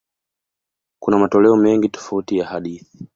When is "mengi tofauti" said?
1.55-2.37